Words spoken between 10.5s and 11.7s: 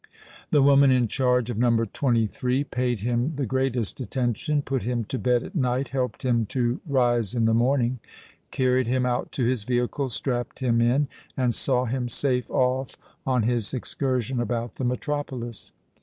him in—and